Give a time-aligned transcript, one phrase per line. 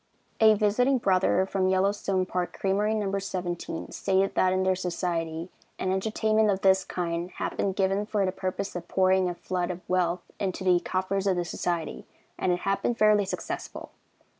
[0.39, 3.19] A visiting brother from Yellowstone Park Creamery No.
[3.19, 8.25] 17, stated that in their society "an entertainment of this kind had been given for
[8.25, 12.07] the purpose of pouring a flood of wealth into the coffers of the society,
[12.39, 13.91] and it had been fairly successful.